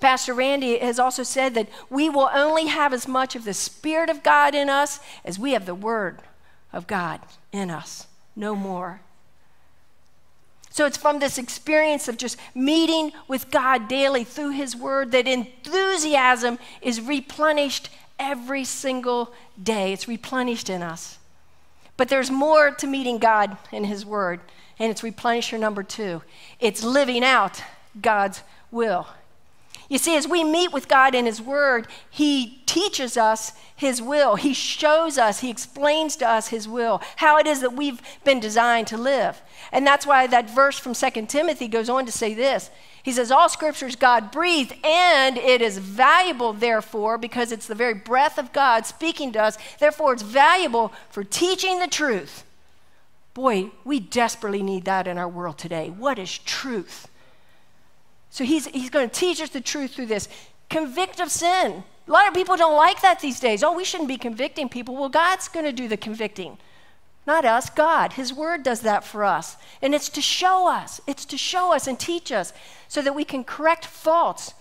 [0.00, 4.08] Pastor Randy has also said that we will only have as much of the Spirit
[4.10, 6.20] of God in us as we have the Word
[6.72, 7.20] of God
[7.52, 8.06] in us,
[8.36, 9.00] no more.
[10.70, 15.26] So it's from this experience of just meeting with God daily through His Word that
[15.26, 19.92] enthusiasm is replenished every single day.
[19.92, 21.18] It's replenished in us.
[21.96, 24.38] But there's more to meeting God in His Word,
[24.78, 26.22] and it's replenisher number two
[26.60, 27.60] it's living out
[28.00, 29.08] God's will.
[29.88, 34.36] You see, as we meet with God in His Word, He teaches us His will.
[34.36, 38.38] He shows us, He explains to us His will, how it is that we've been
[38.38, 39.40] designed to live.
[39.72, 42.70] And that's why that verse from 2 Timothy goes on to say this.
[43.02, 47.94] He says, All scriptures God breathed, and it is valuable, therefore, because it's the very
[47.94, 49.56] breath of God speaking to us.
[49.80, 52.44] Therefore, it's valuable for teaching the truth.
[53.32, 55.88] Boy, we desperately need that in our world today.
[55.88, 57.08] What is truth?
[58.38, 60.28] So he's, he's going to teach us the truth through this.
[60.70, 61.82] Convict of sin.
[62.06, 63.64] A lot of people don't like that these days.
[63.64, 64.94] Oh, we shouldn't be convicting people.
[64.94, 66.56] Well, God's going to do the convicting.
[67.26, 68.12] Not us, God.
[68.12, 69.56] His word does that for us.
[69.82, 72.52] And it's to show us, it's to show us and teach us
[72.86, 74.54] so that we can correct faults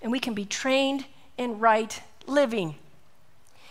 [0.00, 2.76] and we can be trained in right living.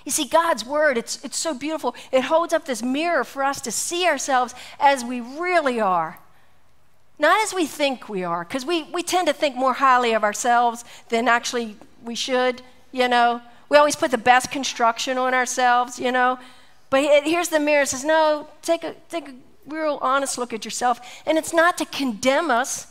[0.04, 1.96] You see, God's word, it's, it's so beautiful.
[2.12, 6.20] It holds up this mirror for us to see ourselves as we really are.
[7.18, 10.24] Not as we think we are, because we, we tend to think more highly of
[10.24, 13.42] ourselves than actually we should, you know.
[13.70, 16.40] We always put the best construction on ourselves, you know.
[16.90, 17.86] But here's the mirror.
[17.86, 19.34] Says, no, take a, take a
[19.66, 21.00] real honest look at yourself.
[21.26, 22.88] And it's not to condemn us,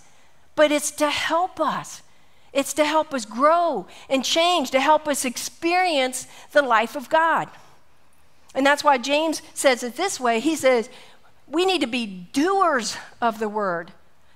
[0.56, 2.02] but it's to help us.
[2.52, 7.48] It's to help us grow and change, to help us experience the life of God.
[8.54, 10.40] And that's why James says it this way.
[10.40, 10.88] He says,
[11.46, 13.92] we need to be doers of the word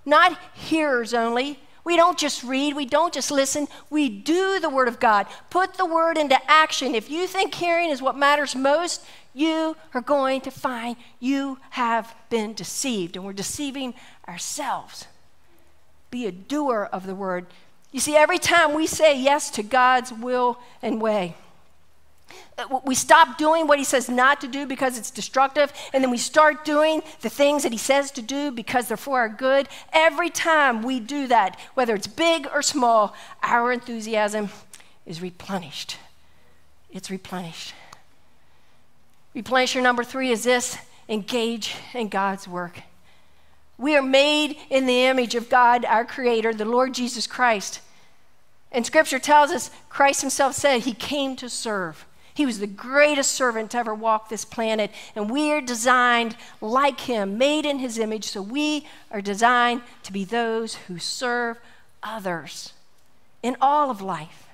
[0.08, 1.60] not hearers only.
[1.84, 5.26] We don't just read, we don't just listen, we do the Word of God.
[5.48, 6.94] Put the Word into action.
[6.94, 12.14] If you think hearing is what matters most, you are going to find you have
[12.28, 13.94] been deceived, and we're deceiving
[14.28, 15.06] ourselves.
[16.10, 17.46] Be a doer of the Word.
[17.90, 21.36] You see, every time we say yes to God's will and way,
[22.56, 26.10] Uh, we stop doing what he says not to do because it's destructive, and then
[26.10, 29.68] we start doing the things that he says to do because they're for our good.
[29.92, 34.50] Every time we do that, whether it's big or small, our enthusiasm
[35.06, 35.96] is replenished.
[36.90, 37.74] It's replenished.
[39.34, 42.80] Replenisher number three is this engage in God's work.
[43.78, 47.80] We are made in the image of God, our Creator, the Lord Jesus Christ.
[48.72, 52.04] And Scripture tells us Christ Himself said He came to serve.
[52.38, 57.00] He was the greatest servant to ever walk this planet, and we are designed like
[57.00, 61.58] him, made in his image, so we are designed to be those who serve
[62.00, 62.74] others
[63.42, 64.46] in all of life.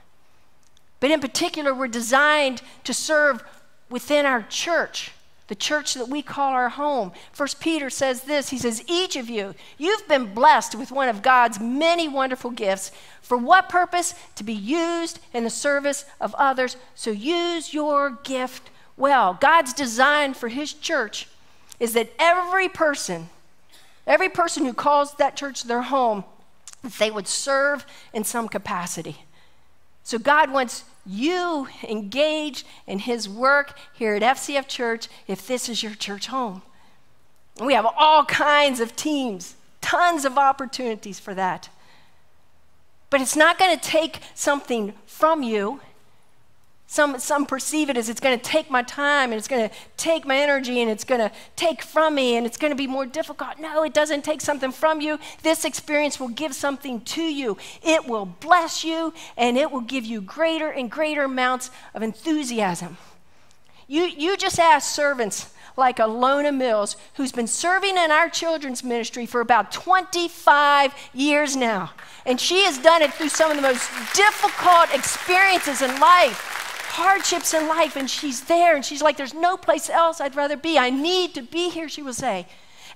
[0.99, 3.45] But in particular, we're designed to serve
[3.91, 5.13] within our church
[5.49, 7.13] the church that we call our home.
[7.33, 11.23] First Peter says this He says, Each of you, you've been blessed with one of
[11.23, 12.91] God's many wonderful gifts.
[13.21, 14.15] For what purpose?
[14.37, 16.77] To be used in the service of others.
[16.95, 19.37] So use your gift well.
[19.41, 21.29] God's design for His church
[21.79, 23.29] is that every person,
[24.07, 26.25] every person who calls that church their home,
[26.99, 29.25] they would serve in some capacity.
[30.03, 35.83] So God wants you engage in his work here at FCF Church if this is
[35.83, 36.63] your church home.
[37.61, 41.69] We have all kinds of teams, tons of opportunities for that.
[43.11, 45.81] But it's not going to take something from you.
[46.95, 49.75] Some, some perceive it as it's going to take my time and it's going to
[49.97, 52.87] take my energy and it's going to take from me and it's going to be
[52.87, 53.59] more difficult.
[53.59, 55.19] No, it doesn't take something from you.
[55.43, 57.59] This experience will give something to you.
[57.83, 62.97] It will bless you and it will give you greater and greater amounts of enthusiasm.
[63.89, 69.27] You, you just ask servants like Alona Mills, who's been serving in our children's ministry
[69.27, 71.91] for about 25 years now.
[72.25, 76.61] And she has done it through some of the most difficult experiences in life
[76.95, 80.57] hardships in life, and she's there, and she's like, There's no place else I'd rather
[80.57, 80.79] be.
[80.79, 82.47] I need to be here, she will say.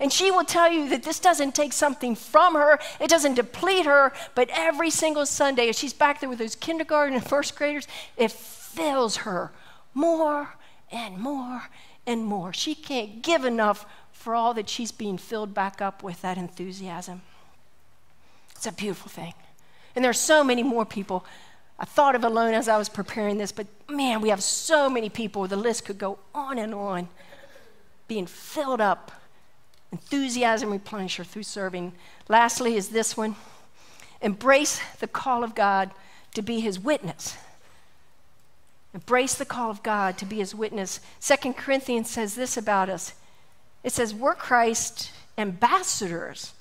[0.01, 3.87] And she will tell you that this doesn't take something from her, it doesn't deplete
[3.87, 7.89] her, but every single Sunday, as she's back there with those kindergarten and first graders,
[8.17, 9.51] it fills her
[9.95, 10.55] more
[10.93, 11.65] and more
[12.07, 12.53] and more.
[12.53, 17.23] She can't give enough for all that she's being filled back up with that enthusiasm.
[18.55, 19.35] It's a beautiful thing.
[19.97, 21.25] And there are so many more people
[21.79, 25.09] I thought of Alona as I was preparing this, but man, we have so many
[25.09, 25.47] people.
[25.47, 27.09] The list could go on and on.
[28.09, 29.13] Being filled up,
[29.93, 31.93] enthusiasm replenisher through serving.
[32.29, 33.37] Lastly, is this one
[34.21, 35.93] embrace the call of God
[36.35, 37.37] to be his witness.
[38.93, 40.99] Embrace the call of God to be his witness.
[41.21, 43.15] Second Corinthians says this about us
[43.85, 46.53] it says, We're Christ ambassadors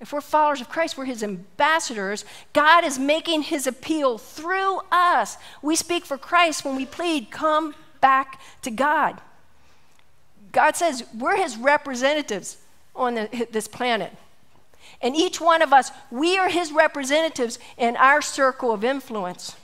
[0.00, 2.24] if we're followers of Christ, we're his ambassadors.
[2.52, 5.36] God is making his appeal through us.
[5.60, 9.20] We speak for Christ when we plead, come back to God.
[10.52, 12.58] God says we're his representatives
[12.94, 14.12] on the, this planet.
[15.00, 19.56] And each one of us, we are his representatives in our circle of influence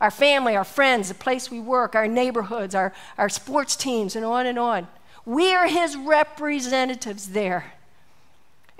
[0.00, 4.24] our family, our friends, the place we work, our neighborhoods, our, our sports teams, and
[4.24, 4.88] on and on.
[5.26, 7.74] We are his representatives there.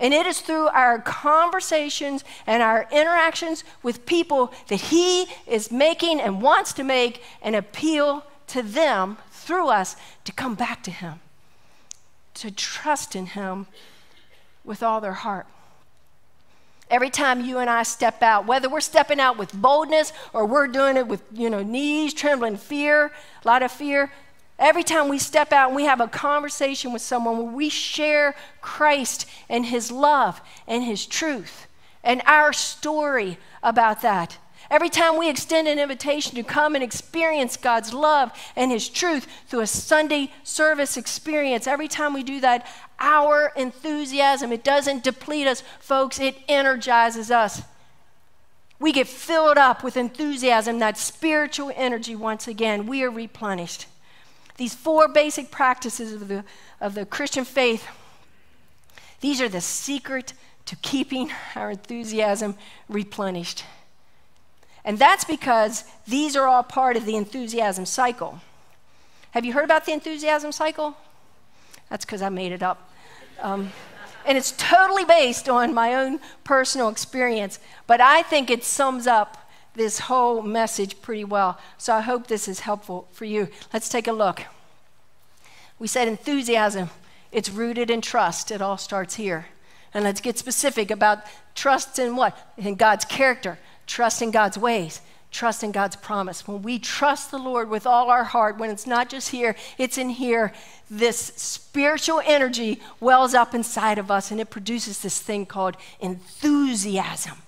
[0.01, 6.21] And it is through our conversations and our interactions with people that He is making
[6.21, 11.21] and wants to make an appeal to them through us to come back to Him,
[12.35, 13.67] to trust in Him
[14.65, 15.47] with all their heart.
[16.91, 20.67] Every time you and I step out, whether we're stepping out with boldness or we're
[20.67, 23.13] doing it with, you know, knees trembling, fear,
[23.45, 24.11] a lot of fear,
[24.61, 28.37] Every time we step out and we have a conversation with someone where we share
[28.61, 31.67] Christ and His love and His truth
[32.05, 34.37] and our story about that.
[34.71, 39.27] Every time we extend an invitation to come and experience God's love and His truth
[39.49, 42.67] through a Sunday service experience, every time we do that,
[43.01, 47.63] our enthusiasm, it doesn't deplete us, folks, it energizes us.
[48.79, 52.87] We get filled up with enthusiasm, that spiritual energy once again.
[52.87, 53.87] We are replenished.
[54.61, 56.45] These four basic practices of the,
[56.83, 57.89] of the Christian faith,
[59.23, 60.35] these are the secret
[60.67, 62.55] to keeping our enthusiasm
[62.87, 63.65] replenished.
[64.85, 68.43] And that's because these are all part of the enthusiasm cycle.
[69.31, 70.95] Have you heard about the enthusiasm cycle?
[71.89, 72.93] That's because I made it up.
[73.41, 73.73] Um,
[74.27, 79.39] and it's totally based on my own personal experience, but I think it sums up
[79.81, 81.59] this whole message pretty well.
[81.79, 83.49] So I hope this is helpful for you.
[83.73, 84.43] Let's take a look.
[85.79, 86.91] We said enthusiasm,
[87.33, 88.51] it's rooted in trust.
[88.51, 89.47] It all starts here.
[89.95, 91.25] And let's get specific about
[91.55, 92.37] trust in what?
[92.59, 95.01] In God's character, trust in God's ways,
[95.31, 96.47] trust in God's promise.
[96.47, 99.97] When we trust the Lord with all our heart, when it's not just here, it's
[99.97, 100.53] in here,
[100.91, 107.39] this spiritual energy wells up inside of us and it produces this thing called enthusiasm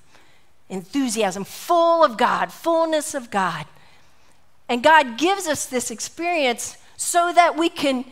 [0.72, 3.66] enthusiasm, full of God, fullness of God.
[4.68, 8.04] And God gives us this experience so that we can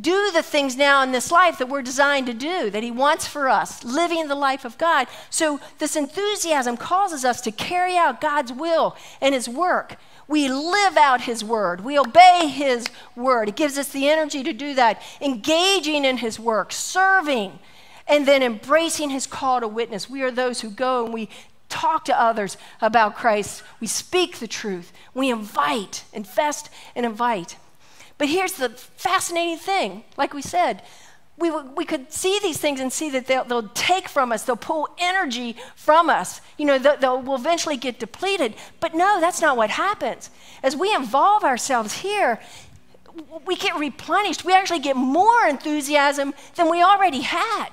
[0.00, 3.26] do the things now in this life that we're designed to do, that He wants
[3.26, 5.06] for us, living the life of God.
[5.30, 9.96] So, this enthusiasm causes us to carry out God's will and His work.
[10.26, 13.48] We live out His word, we obey His word.
[13.48, 17.58] It gives us the energy to do that, engaging in His work, serving,
[18.06, 20.10] and then embracing His call to witness.
[20.10, 21.30] We are those who go and we
[21.68, 23.62] talk to others about Christ.
[23.80, 24.92] We speak the truth.
[25.14, 27.56] We invite, infest, and invite.
[28.16, 30.82] But here's the fascinating thing like we said,
[31.38, 34.56] we, we could see these things and see that they'll, they'll take from us, they'll
[34.56, 36.40] pull energy from us.
[36.56, 38.54] You know, they'll, they'll will eventually get depleted.
[38.80, 40.30] But no, that's not what happens.
[40.64, 42.40] As we involve ourselves here,
[43.46, 44.44] we get replenished.
[44.44, 47.68] We actually get more enthusiasm than we already had.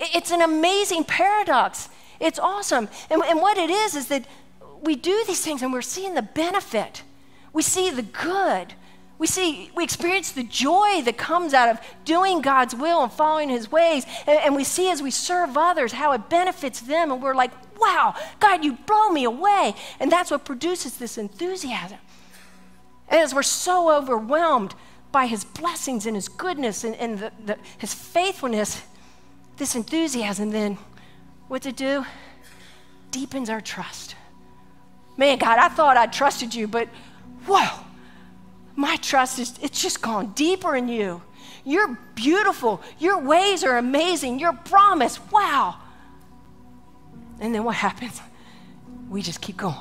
[0.00, 1.88] It's an amazing paradox.
[2.20, 2.88] It's awesome.
[3.10, 4.26] And, and what it is, is that
[4.82, 7.02] we do these things and we're seeing the benefit.
[7.52, 8.74] We see the good.
[9.18, 13.48] We see, we experience the joy that comes out of doing God's will and following
[13.48, 14.06] His ways.
[14.26, 17.10] And, and, we see as we serve others how it benefits them.
[17.10, 17.50] And we're like,
[17.80, 19.74] wow, God, you blow me away.
[19.98, 21.98] And that's what produces this enthusiasm.
[23.08, 24.74] And as we're so overwhelmed
[25.10, 28.82] by his blessings and his goodness and, and the, the, his faithfulness,
[29.56, 30.78] this enthusiasm then,
[31.48, 32.04] what's it do?
[33.10, 34.14] Deepens our trust.
[35.16, 36.88] Man, God, I thought I trusted you, but
[37.46, 37.66] whoa,
[38.76, 41.22] my trust is, it's just gone deeper in you.
[41.64, 42.80] You're beautiful.
[42.98, 44.38] Your ways are amazing.
[44.38, 45.76] Your promise, wow.
[47.40, 48.20] And then what happens?
[49.08, 49.76] We just keep going.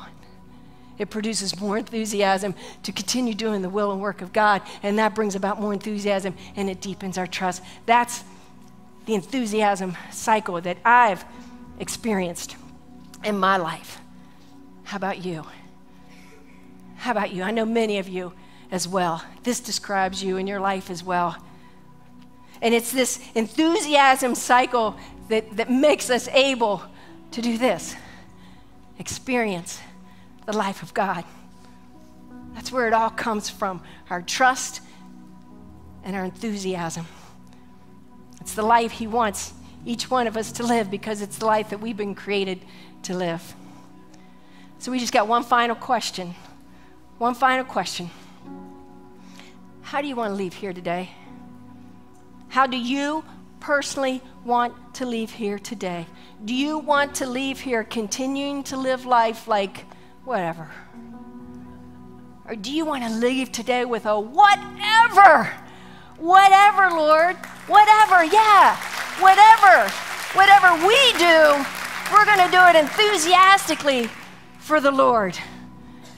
[0.97, 5.13] It produces more enthusiasm to continue doing the will and work of God, and that
[5.13, 7.61] brings about more enthusiasm and it deepens our trust.
[7.85, 8.23] That's
[9.05, 11.23] the enthusiasm cycle that I've
[11.79, 12.55] experienced
[13.23, 13.99] in my life.
[14.83, 15.45] How about you?
[16.97, 17.43] How about you?
[17.43, 18.33] I know many of you
[18.71, 19.23] as well.
[19.43, 21.37] This describes you in your life as well.
[22.61, 24.97] And it's this enthusiasm cycle
[25.29, 26.81] that, that makes us able
[27.31, 27.95] to do this
[28.99, 29.79] experience
[30.45, 31.23] the life of God.
[32.55, 34.81] That's where it all comes from our trust
[36.03, 37.05] and our enthusiasm.
[38.41, 39.53] It's the life He wants
[39.87, 42.59] each one of us to live because it's the life that we've been created
[43.03, 43.55] to live.
[44.79, 46.35] So we just got one final question.
[47.17, 48.09] One final question.
[49.81, 51.09] How do you want to leave here today?
[52.49, 53.23] How do you
[53.61, 56.05] personally want to leave here today?
[56.43, 59.85] Do you want to leave here continuing to live life like
[60.25, 60.69] whatever?
[62.45, 65.49] Or do you want to leave today with a whatever?
[66.17, 67.37] Whatever, Lord.
[67.67, 68.96] Whatever, yeah.
[69.19, 69.89] Whatever.
[70.33, 71.65] Whatever we do,
[72.11, 74.09] we're going to do it enthusiastically
[74.59, 75.37] for the Lord.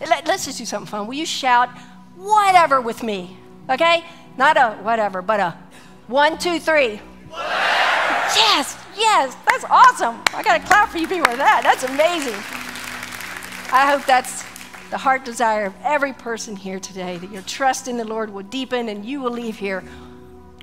[0.01, 1.07] Let, us just do something fun.
[1.07, 1.69] Will you shout,
[2.15, 3.37] whatever with me?
[3.69, 4.03] Okay?
[4.37, 5.57] Not a whatever, but a
[6.07, 6.97] one, two, three.
[7.29, 7.53] Whatever.
[8.35, 10.21] Yes, yes, that's awesome.
[10.33, 11.61] I got to clap for you people for that.
[11.63, 12.35] That's amazing.
[13.71, 14.43] I hope that's
[14.89, 18.43] the heart desire of every person here today that your trust in the Lord will
[18.43, 19.83] deepen and you will leave here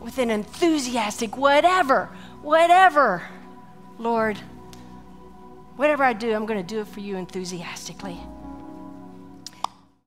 [0.00, 2.08] with an enthusiastic whatever,
[2.46, 3.22] whatever,
[3.98, 4.38] Lord,
[5.74, 8.20] whatever I do, I'm going to do it for you enthusiastically.